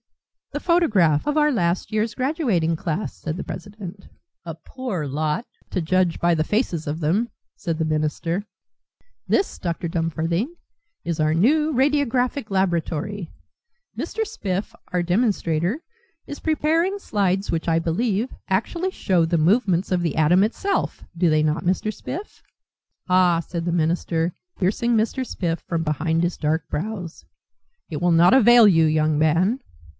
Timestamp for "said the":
3.15-3.43, 7.55-7.85, 23.39-23.71